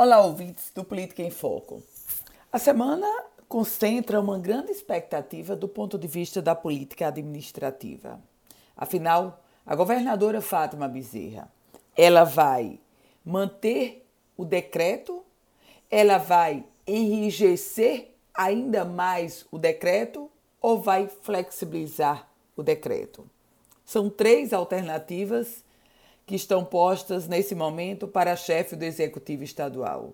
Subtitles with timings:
[0.00, 1.82] Olá, ouvintes do Política em Foco.
[2.52, 3.04] A semana
[3.48, 8.20] concentra uma grande expectativa do ponto de vista da política administrativa.
[8.76, 11.50] Afinal, a governadora Fátima Bezerra,
[11.96, 12.78] ela vai
[13.24, 14.06] manter
[14.36, 15.24] o decreto,
[15.90, 20.30] ela vai enrijecer ainda mais o decreto
[20.60, 23.28] ou vai flexibilizar o decreto?
[23.84, 25.64] São três alternativas
[26.28, 30.12] que estão postas nesse momento para chefe do Executivo Estadual.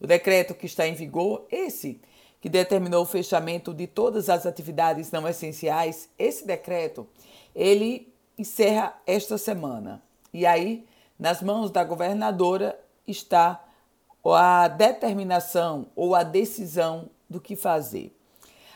[0.00, 2.00] O decreto que está em vigor, esse
[2.40, 7.04] que determinou o fechamento de todas as atividades não essenciais, esse decreto,
[7.52, 10.00] ele encerra esta semana.
[10.32, 10.86] E aí,
[11.18, 13.62] nas mãos da governadora está
[14.24, 18.16] a determinação ou a decisão do que fazer.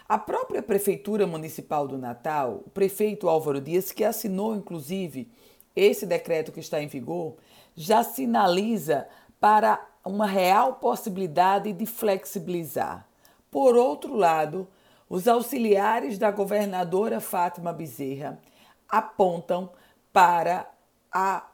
[0.09, 5.31] A própria Prefeitura Municipal do Natal, o prefeito Álvaro Dias, que assinou inclusive
[5.75, 7.37] esse decreto que está em vigor
[7.75, 9.09] já sinaliza
[9.41, 13.09] para uma real possibilidade de flexibilizar.
[13.51, 14.69] Por outro lado,
[15.09, 18.41] os auxiliares da governadora Fátima Bezerra
[18.89, 19.71] apontam
[20.13, 20.71] para
[21.11, 21.49] a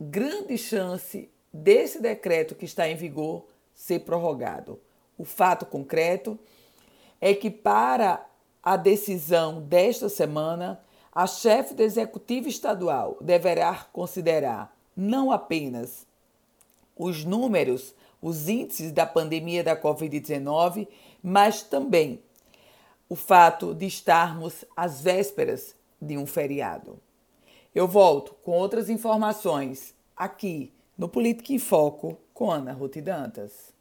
[0.00, 4.80] grande chance desse decreto que está em vigor ser prorrogado.
[5.16, 6.38] O fato concreto
[7.20, 8.26] é que, para
[8.62, 10.80] a decisão desta semana,
[11.16, 16.06] a chefe do executivo estadual deverá considerar não apenas
[16.94, 20.86] os números, os índices da pandemia da Covid-19,
[21.22, 22.20] mas também
[23.08, 27.00] o fato de estarmos às vésperas de um feriado.
[27.74, 33.74] Eu volto com outras informações aqui no Política em Foco com Ana Ruth Dantas.